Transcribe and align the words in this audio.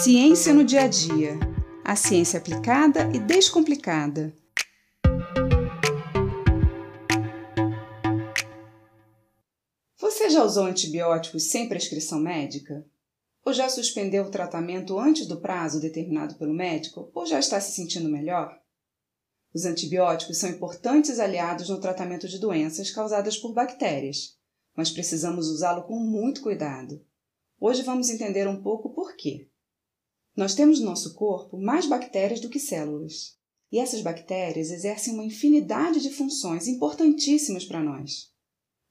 Ciência 0.00 0.54
no 0.54 0.62
dia 0.62 0.82
a 0.82 0.86
dia. 0.86 1.32
A 1.84 1.96
ciência 1.96 2.38
aplicada 2.38 3.10
e 3.12 3.18
descomplicada. 3.18 4.32
Você 9.96 10.30
já 10.30 10.44
usou 10.44 10.66
antibióticos 10.66 11.50
sem 11.50 11.68
prescrição 11.68 12.20
médica? 12.20 12.86
Ou 13.44 13.52
já 13.52 13.68
suspendeu 13.68 14.22
o 14.22 14.30
tratamento 14.30 14.96
antes 15.00 15.26
do 15.26 15.40
prazo 15.40 15.80
determinado 15.80 16.36
pelo 16.36 16.54
médico? 16.54 17.10
Ou 17.12 17.26
já 17.26 17.40
está 17.40 17.60
se 17.60 17.72
sentindo 17.72 18.08
melhor? 18.08 18.56
Os 19.52 19.64
antibióticos 19.64 20.38
são 20.38 20.48
importantes 20.48 21.18
aliados 21.18 21.68
no 21.68 21.80
tratamento 21.80 22.28
de 22.28 22.38
doenças 22.38 22.92
causadas 22.92 23.36
por 23.36 23.52
bactérias, 23.52 24.38
mas 24.76 24.92
precisamos 24.92 25.48
usá-lo 25.48 25.82
com 25.82 25.98
muito 25.98 26.40
cuidado. 26.40 27.04
Hoje 27.60 27.82
vamos 27.82 28.08
entender 28.10 28.46
um 28.46 28.62
pouco 28.62 28.90
por 28.90 29.16
quê. 29.16 29.48
Nós 30.38 30.54
temos 30.54 30.78
no 30.78 30.86
nosso 30.86 31.14
corpo 31.14 31.58
mais 31.58 31.84
bactérias 31.86 32.38
do 32.38 32.48
que 32.48 32.60
células. 32.60 33.36
E 33.72 33.80
essas 33.80 34.02
bactérias 34.02 34.70
exercem 34.70 35.12
uma 35.12 35.24
infinidade 35.24 36.00
de 36.00 36.10
funções 36.10 36.68
importantíssimas 36.68 37.64
para 37.64 37.82
nós. 37.82 38.28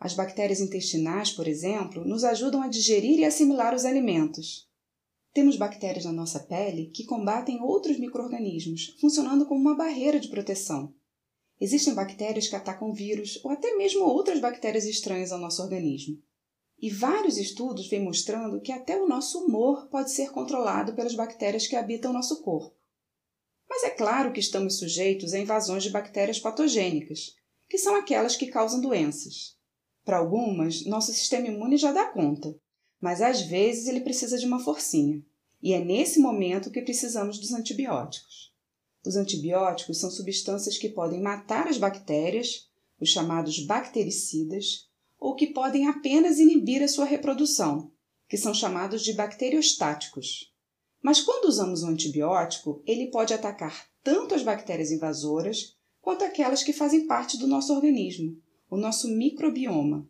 As 0.00 0.14
bactérias 0.14 0.58
intestinais, 0.60 1.30
por 1.30 1.46
exemplo, 1.46 2.04
nos 2.04 2.24
ajudam 2.24 2.60
a 2.60 2.66
digerir 2.66 3.20
e 3.20 3.24
assimilar 3.24 3.72
os 3.72 3.84
alimentos. 3.84 4.68
Temos 5.32 5.54
bactérias 5.54 6.04
na 6.04 6.12
nossa 6.12 6.40
pele 6.40 6.90
que 6.92 7.04
combatem 7.04 7.62
outros 7.62 8.00
micro-organismos, 8.00 8.96
funcionando 9.00 9.46
como 9.46 9.60
uma 9.60 9.76
barreira 9.76 10.18
de 10.18 10.26
proteção. 10.26 10.92
Existem 11.60 11.94
bactérias 11.94 12.48
que 12.48 12.56
atacam 12.56 12.92
vírus 12.92 13.38
ou 13.44 13.52
até 13.52 13.76
mesmo 13.76 14.02
outras 14.02 14.40
bactérias 14.40 14.86
estranhas 14.86 15.30
ao 15.30 15.38
nosso 15.38 15.62
organismo. 15.62 16.20
E 16.80 16.90
vários 16.90 17.36
estudos 17.36 17.88
vêm 17.88 18.04
mostrando 18.04 18.60
que 18.60 18.70
até 18.70 18.96
o 18.96 19.08
nosso 19.08 19.44
humor 19.44 19.88
pode 19.88 20.12
ser 20.12 20.30
controlado 20.30 20.94
pelas 20.94 21.14
bactérias 21.14 21.66
que 21.66 21.74
habitam 21.74 22.12
nosso 22.12 22.40
corpo. 22.42 22.76
Mas 23.68 23.82
é 23.82 23.90
claro 23.90 24.32
que 24.32 24.40
estamos 24.40 24.78
sujeitos 24.78 25.34
a 25.34 25.38
invasões 25.38 25.82
de 25.82 25.90
bactérias 25.90 26.38
patogênicas, 26.38 27.34
que 27.68 27.76
são 27.76 27.96
aquelas 27.96 28.36
que 28.36 28.46
causam 28.46 28.80
doenças. 28.80 29.56
Para 30.04 30.18
algumas, 30.18 30.86
nosso 30.86 31.12
sistema 31.12 31.48
imune 31.48 31.76
já 31.76 31.92
dá 31.92 32.06
conta, 32.06 32.58
mas 33.00 33.20
às 33.20 33.42
vezes 33.42 33.86
ele 33.88 34.00
precisa 34.00 34.38
de 34.38 34.46
uma 34.46 34.62
forcinha. 34.62 35.22
E 35.60 35.74
é 35.74 35.84
nesse 35.84 36.20
momento 36.20 36.70
que 36.70 36.80
precisamos 36.80 37.38
dos 37.38 37.52
antibióticos. 37.52 38.54
Os 39.04 39.16
antibióticos 39.16 39.98
são 39.98 40.10
substâncias 40.10 40.78
que 40.78 40.88
podem 40.88 41.20
matar 41.20 41.66
as 41.66 41.76
bactérias, 41.76 42.68
os 43.00 43.10
chamados 43.10 43.64
bactericidas, 43.66 44.87
ou 45.18 45.34
que 45.34 45.48
podem 45.48 45.88
apenas 45.88 46.38
inibir 46.38 46.82
a 46.82 46.88
sua 46.88 47.04
reprodução, 47.04 47.90
que 48.28 48.36
são 48.36 48.54
chamados 48.54 49.02
de 49.02 49.12
bacteriostáticos. 49.12 50.52
Mas 51.02 51.20
quando 51.20 51.46
usamos 51.46 51.82
um 51.82 51.88
antibiótico, 51.88 52.82
ele 52.86 53.10
pode 53.10 53.32
atacar 53.32 53.86
tanto 54.02 54.34
as 54.34 54.42
bactérias 54.42 54.90
invasoras 54.90 55.76
quanto 56.00 56.24
aquelas 56.24 56.62
que 56.62 56.72
fazem 56.72 57.06
parte 57.06 57.36
do 57.36 57.46
nosso 57.46 57.72
organismo, 57.74 58.36
o 58.70 58.76
nosso 58.76 59.08
microbioma. 59.08 60.08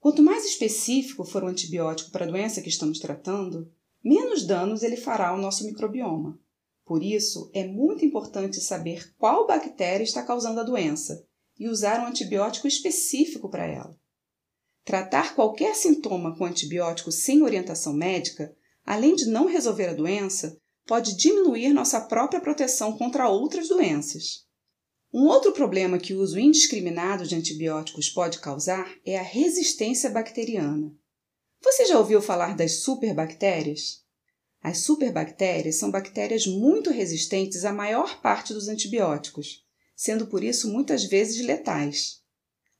Quanto 0.00 0.22
mais 0.22 0.44
específico 0.44 1.24
for 1.24 1.42
o 1.42 1.48
antibiótico 1.48 2.10
para 2.10 2.24
a 2.24 2.28
doença 2.28 2.62
que 2.62 2.68
estamos 2.68 2.98
tratando, 2.98 3.70
menos 4.02 4.46
danos 4.46 4.82
ele 4.82 4.96
fará 4.96 5.28
ao 5.28 5.38
nosso 5.38 5.64
microbioma. 5.64 6.38
Por 6.84 7.02
isso, 7.02 7.50
é 7.52 7.66
muito 7.66 8.04
importante 8.04 8.60
saber 8.60 9.14
qual 9.18 9.46
bactéria 9.46 10.04
está 10.04 10.22
causando 10.22 10.60
a 10.60 10.64
doença 10.64 11.26
e 11.58 11.68
usar 11.68 12.00
um 12.00 12.06
antibiótico 12.06 12.66
específico 12.66 13.48
para 13.48 13.66
ela. 13.66 13.98
Tratar 14.88 15.34
qualquer 15.34 15.74
sintoma 15.74 16.34
com 16.34 16.46
antibiótico 16.46 17.12
sem 17.12 17.42
orientação 17.42 17.92
médica, 17.92 18.56
além 18.86 19.14
de 19.14 19.26
não 19.26 19.44
resolver 19.44 19.88
a 19.88 19.92
doença, 19.92 20.58
pode 20.86 21.14
diminuir 21.14 21.74
nossa 21.74 22.00
própria 22.00 22.40
proteção 22.40 22.96
contra 22.96 23.28
outras 23.28 23.68
doenças. 23.68 24.46
Um 25.12 25.26
outro 25.26 25.52
problema 25.52 25.98
que 25.98 26.14
o 26.14 26.20
uso 26.22 26.38
indiscriminado 26.38 27.26
de 27.26 27.34
antibióticos 27.34 28.08
pode 28.08 28.38
causar 28.38 28.90
é 29.04 29.18
a 29.18 29.22
resistência 29.22 30.08
bacteriana. 30.08 30.90
Você 31.62 31.84
já 31.84 31.98
ouviu 31.98 32.22
falar 32.22 32.56
das 32.56 32.80
superbactérias? 32.80 34.02
As 34.62 34.78
superbactérias 34.78 35.76
são 35.76 35.90
bactérias 35.90 36.46
muito 36.46 36.90
resistentes 36.90 37.66
à 37.66 37.74
maior 37.74 38.22
parte 38.22 38.54
dos 38.54 38.68
antibióticos, 38.68 39.66
sendo 39.94 40.28
por 40.28 40.42
isso 40.42 40.72
muitas 40.72 41.04
vezes 41.04 41.44
letais. 41.44 42.26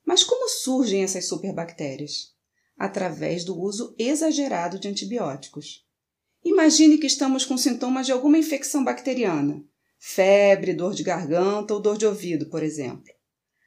Mas 0.09 0.25
como 0.25 0.49
surgem 0.49 1.03
essas 1.03 1.29
superbactérias? 1.29 2.35
Através 2.79 3.45
do 3.45 3.61
uso 3.61 3.95
exagerado 3.99 4.79
de 4.79 4.89
antibióticos. 4.89 5.85
Imagine 6.43 6.97
que 6.97 7.07
estamos 7.07 7.45
com 7.45 7.59
sintomas 7.59 8.07
de 8.07 8.13
alguma 8.13 8.39
infecção 8.39 8.83
bacteriana, 8.83 9.63
febre, 9.99 10.73
dor 10.73 10.95
de 10.95 11.03
garganta 11.03 11.75
ou 11.75 11.81
dor 11.83 11.99
de 11.99 12.07
ouvido, 12.07 12.49
por 12.49 12.63
exemplo. 12.63 13.13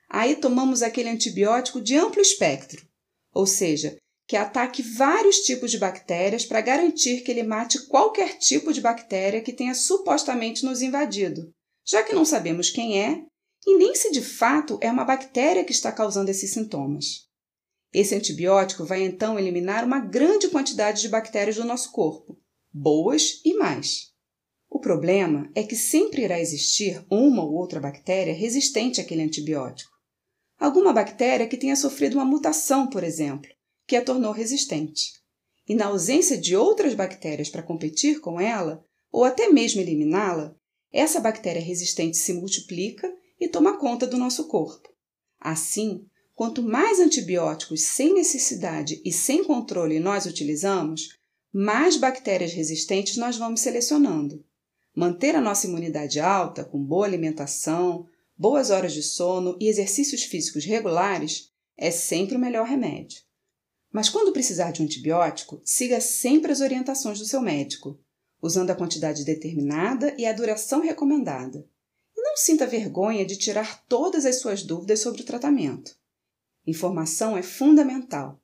Aí 0.09 0.35
tomamos 0.35 0.81
aquele 0.81 1.09
antibiótico 1.09 1.79
de 1.79 1.95
amplo 1.95 2.19
espectro, 2.19 2.87
ou 3.31 3.45
seja, 3.45 3.95
que 4.27 4.35
ataque 4.35 4.81
vários 4.81 5.41
tipos 5.41 5.69
de 5.69 5.77
bactérias 5.77 6.43
para 6.43 6.59
garantir 6.59 7.21
que 7.21 7.29
ele 7.29 7.43
mate 7.43 7.85
qualquer 7.85 8.39
tipo 8.39 8.73
de 8.73 8.81
bactéria 8.81 9.41
que 9.41 9.53
tenha 9.53 9.75
supostamente 9.75 10.65
nos 10.65 10.81
invadido, 10.81 11.53
já 11.85 12.01
que 12.01 12.15
não 12.15 12.25
sabemos 12.25 12.71
quem 12.71 12.99
é 12.99 13.25
e 13.65 13.77
nem 13.77 13.93
se 13.95 14.11
de 14.11 14.21
fato 14.21 14.79
é 14.81 14.91
uma 14.91 15.05
bactéria 15.05 15.63
que 15.63 15.71
está 15.71 15.91
causando 15.91 16.31
esses 16.31 16.51
sintomas. 16.51 17.29
Esse 17.93 18.15
antibiótico 18.15 18.85
vai 18.85 19.03
então 19.03 19.37
eliminar 19.37 19.83
uma 19.83 19.99
grande 19.99 20.47
quantidade 20.47 21.01
de 21.01 21.09
bactérias 21.09 21.57
do 21.57 21.65
nosso 21.65 21.91
corpo, 21.91 22.39
boas 22.73 23.41
e 23.43 23.53
mais. 23.53 24.11
O 24.69 24.79
problema 24.79 25.51
é 25.53 25.63
que 25.63 25.75
sempre 25.75 26.23
irá 26.23 26.39
existir 26.39 27.05
uma 27.11 27.43
ou 27.43 27.53
outra 27.53 27.79
bactéria 27.79 28.33
resistente 28.33 29.01
àquele 29.01 29.21
antibiótico. 29.21 29.91
Alguma 30.57 30.93
bactéria 30.93 31.47
que 31.47 31.57
tenha 31.57 31.75
sofrido 31.75 32.13
uma 32.13 32.23
mutação, 32.23 32.87
por 32.87 33.03
exemplo, 33.03 33.49
que 33.85 33.95
a 33.95 34.03
tornou 34.03 34.31
resistente. 34.31 35.11
E 35.67 35.75
na 35.75 35.87
ausência 35.87 36.37
de 36.37 36.55
outras 36.55 36.93
bactérias 36.93 37.49
para 37.49 37.63
competir 37.63 38.21
com 38.21 38.39
ela, 38.39 38.85
ou 39.11 39.25
até 39.25 39.49
mesmo 39.49 39.81
eliminá-la, 39.81 40.55
essa 40.91 41.19
bactéria 41.19 41.61
resistente 41.61 42.17
se 42.17 42.31
multiplica 42.31 43.11
e 43.41 43.47
toma 43.47 43.75
conta 43.79 44.05
do 44.05 44.19
nosso 44.19 44.47
corpo. 44.47 44.87
Assim, 45.39 46.05
quanto 46.35 46.61
mais 46.61 46.99
antibióticos 46.99 47.81
sem 47.81 48.13
necessidade 48.13 49.01
e 49.03 49.11
sem 49.11 49.43
controle 49.43 49.99
nós 49.99 50.27
utilizamos, 50.27 51.17
mais 51.51 51.97
bactérias 51.97 52.53
resistentes 52.53 53.17
nós 53.17 53.37
vamos 53.37 53.61
selecionando. 53.61 54.45
Manter 54.95 55.35
a 55.35 55.41
nossa 55.41 55.65
imunidade 55.65 56.19
alta, 56.19 56.63
com 56.63 56.81
boa 56.83 57.07
alimentação, 57.07 58.05
boas 58.37 58.69
horas 58.69 58.93
de 58.93 59.01
sono 59.01 59.57
e 59.59 59.67
exercícios 59.67 60.23
físicos 60.23 60.63
regulares, 60.63 61.49
é 61.75 61.89
sempre 61.89 62.35
o 62.35 62.39
melhor 62.39 62.67
remédio. 62.67 63.23
Mas 63.91 64.07
quando 64.07 64.31
precisar 64.31 64.71
de 64.71 64.81
um 64.81 64.85
antibiótico, 64.85 65.59
siga 65.65 65.99
sempre 65.99 66.51
as 66.51 66.61
orientações 66.61 67.17
do 67.17 67.25
seu 67.25 67.41
médico, 67.41 67.99
usando 68.39 68.69
a 68.69 68.75
quantidade 68.75 69.25
determinada 69.25 70.13
e 70.17 70.27
a 70.27 70.31
duração 70.31 70.81
recomendada 70.81 71.65
não 72.31 72.37
sinta 72.37 72.65
vergonha 72.65 73.25
de 73.25 73.35
tirar 73.35 73.83
todas 73.89 74.25
as 74.25 74.39
suas 74.39 74.63
dúvidas 74.63 75.01
sobre 75.01 75.21
o 75.21 75.25
tratamento. 75.25 75.91
Informação 76.65 77.37
é 77.37 77.43
fundamental. 77.43 78.39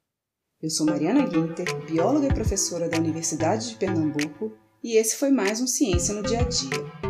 Eu 0.61 0.69
sou 0.69 0.85
Mariana 0.85 1.25
Guinter, 1.25 1.73
bióloga 1.85 2.27
e 2.27 2.33
professora 2.33 2.89
da 2.89 2.97
Universidade 2.97 3.69
de 3.69 3.75
Pernambuco, 3.77 4.51
e 4.83 4.97
esse 4.97 5.15
foi 5.15 5.31
mais 5.31 5.61
um 5.61 5.67
Ciência 5.67 6.13
no 6.13 6.21
Dia 6.21 6.41
a 6.41 6.43
Dia. 6.43 7.06